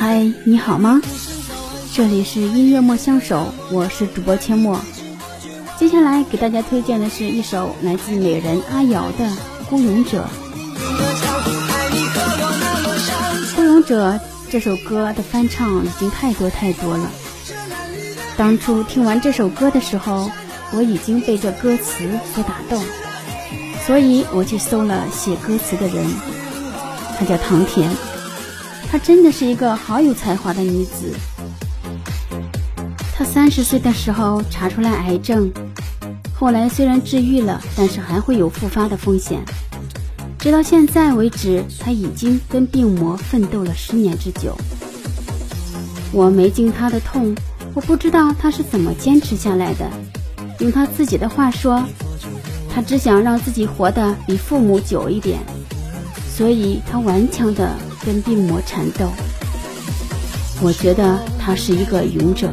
[0.00, 1.02] 嗨，你好吗？
[1.92, 4.80] 这里是音乐莫相守，我是主播阡陌。
[5.78, 9.26] 接下来给大家推荐的是一首来自美人阿瑶的
[9.68, 10.26] 《孤勇者》。
[13.56, 14.12] 《孤勇者》
[14.48, 17.10] 这首歌的翻唱已经太多太多了。
[18.38, 20.30] 当初听完这首歌的时候，
[20.72, 22.82] 我已经被这歌词所打动，
[23.86, 26.06] 所以我去搜了写歌词的人，
[27.18, 27.90] 他叫唐田。
[28.90, 31.14] 她真的是一个好有才华的女子。
[33.14, 35.48] 她三十岁的时候查出来癌症，
[36.34, 39.40] 后来虽然治愈了，但是还会有复发的风险。
[40.40, 44.56] 直到现在为止，她已经跟病魔奋斗了十年之久。
[46.10, 47.32] 我没经她的痛，
[47.74, 49.88] 我不知道她是怎么坚持下来的。
[50.58, 51.80] 用她自己的话说，
[52.74, 55.38] 她只想让自己活得比父母久一点，
[56.36, 57.72] 所以她顽强的。
[58.04, 59.10] 跟病魔缠斗，
[60.62, 62.50] 我觉得他是一个勇者。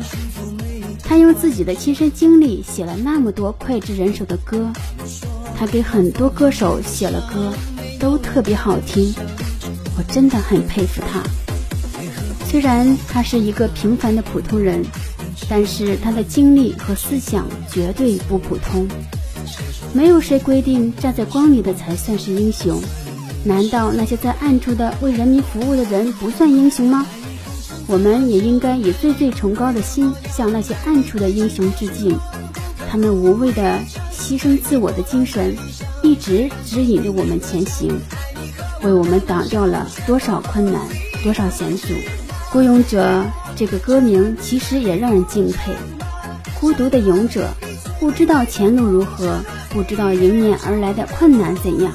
[1.04, 4.71] 他用自己的亲身经历写了那么多脍炙人口的歌，
[5.58, 7.54] 他给很多歌手写了歌，
[7.98, 9.13] 都特别好听。
[9.98, 11.24] 我真的很佩服他。
[12.46, 14.86] 虽然他是一个平凡的普通人，
[15.49, 18.88] 但是他的经历和思想绝对不普通。
[19.93, 22.82] 没有谁规定站在光里的才算是英雄。
[23.43, 27.05] 难道那些在暗处的为人民服务的人不算英雄吗？
[27.88, 32.18] 我们也应该以最最崇高的心向那些暗处的英雄致敬。
[32.90, 33.80] 他们无畏的
[34.12, 35.55] 牺牲自我的精神，
[36.04, 37.98] 一直指引着我们前行，
[38.84, 40.82] 为我们挡掉了多少困难，
[41.24, 41.88] 多少险阻。
[42.52, 43.24] 孤勇者
[43.55, 45.74] 这个歌名其实也让人敬佩。
[46.60, 47.49] 孤独的勇者，
[47.99, 51.91] 不知道前路如何，不知道迎面而来的困难怎样。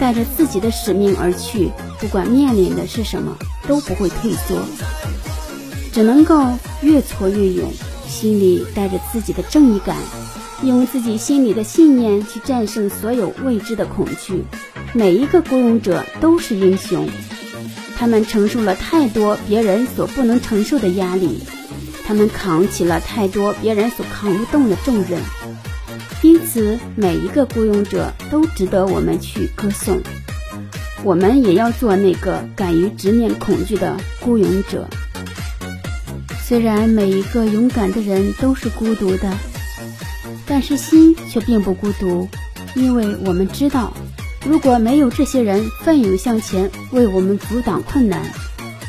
[0.00, 4.56] 带着自己的使命而去，不管面临的是什么，都不会退缩，
[5.92, 6.46] 只能够
[6.82, 7.70] 越挫越勇，
[8.08, 9.96] 心里带着自己的正义感，
[10.62, 14.44] 用自己心里的信念去战胜所有未知的恐惧。
[14.94, 17.08] 每一个孤勇者都是英雄，
[17.96, 21.42] 他们承受了太多别人所不能承受的压力，
[22.06, 25.20] 他们扛起了太多别人所扛不动的重任。
[26.22, 30.00] 因此，每一个孤勇者都值得我们去歌颂。
[31.04, 34.88] 我们也要做那个敢于直面恐惧的孤勇者。
[36.44, 39.32] 虽然每一个勇敢的人都是孤独的，
[40.44, 42.28] 但是心却并不孤独，
[42.74, 43.92] 因为我们知道，
[44.44, 48.22] 如果没有这些人奋勇向前，为我们阻挡困难，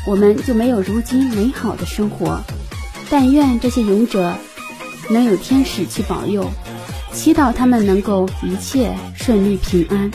[0.06, 2.40] 我们就没有如今美好的生活。
[3.08, 4.34] 但愿这些勇者
[5.10, 6.50] 能有天使去保佑。
[7.12, 10.10] 祈祷他们能够一切顺利平安。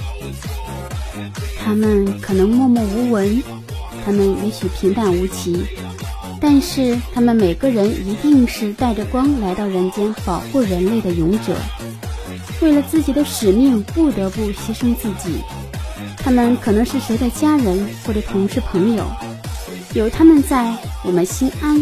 [1.63, 3.43] 他们可能默默无闻，
[4.05, 5.65] 他们也许平淡无奇，
[6.39, 11.55] 但是他们每个人一定是带着光来到人间保护人类的勇者。
[12.61, 15.41] 为了自己的使命，不得不牺牲自己。
[16.17, 19.03] 他们可能是谁的家人或者同事朋友，
[19.93, 21.79] 有他们在，我们心安；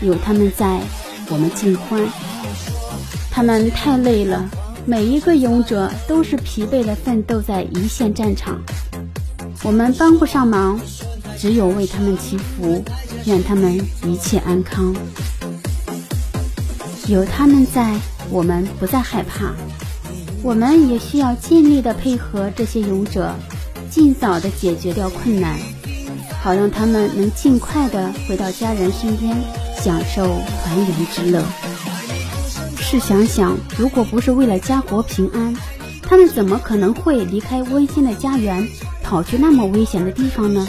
[0.00, 0.80] 有他们在，
[1.28, 2.00] 我们尽欢。
[3.34, 4.46] 他们太累了，
[4.84, 8.60] 每一个勇者都是疲惫的奋斗在一线战场。
[9.62, 10.78] 我们帮不上忙，
[11.38, 12.84] 只有为他们祈福，
[13.24, 14.94] 愿他们一切安康。
[17.08, 17.96] 有他们在，
[18.30, 19.54] 我们不再害怕。
[20.42, 23.34] 我们也需要尽力的配合这些勇者，
[23.88, 25.56] 尽早的解决掉困难，
[26.42, 29.34] 好让他们能尽快的回到家人身边，
[29.82, 30.26] 享受
[30.64, 31.42] 团圆之乐。
[32.92, 35.56] 试想想，如果不是为了家国平安，
[36.02, 38.68] 他们怎么可能会离开温馨的家园，
[39.02, 40.68] 跑去那么危险的地方呢？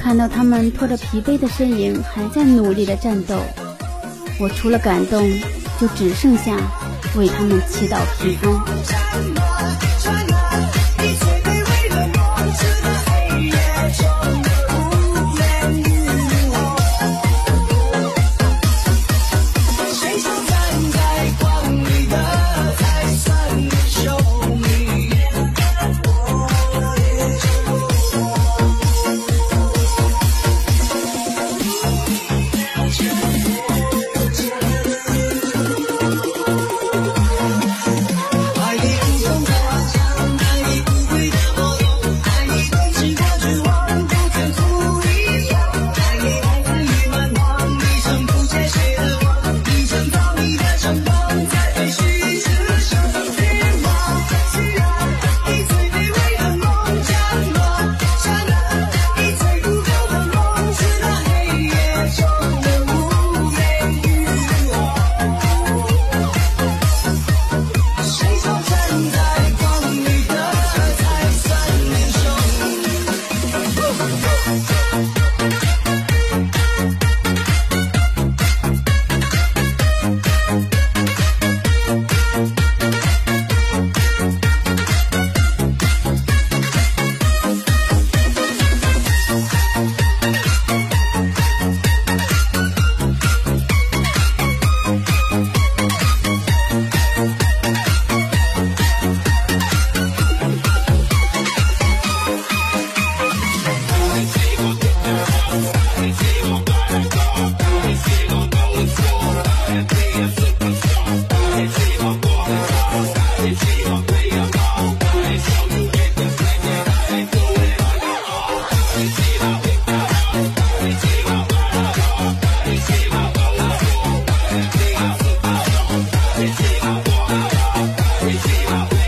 [0.00, 3.40] 看到他们拖着疲惫的身影还在努力的战斗，
[4.38, 5.28] 我除了感动，
[5.80, 6.56] 就只剩下
[7.16, 10.21] 为他们祈祷平安。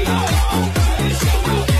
[0.06, 1.73] It's your world.